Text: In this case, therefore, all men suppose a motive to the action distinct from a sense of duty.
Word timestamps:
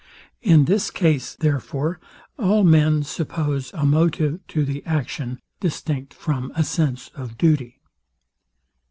In 0.41 0.65
this 0.65 0.89
case, 0.89 1.35
therefore, 1.35 1.99
all 2.39 2.63
men 2.63 3.03
suppose 3.03 3.71
a 3.75 3.85
motive 3.85 4.39
to 4.47 4.65
the 4.65 4.83
action 4.83 5.39
distinct 5.59 6.11
from 6.15 6.51
a 6.55 6.63
sense 6.63 7.09
of 7.13 7.37
duty. 7.37 7.77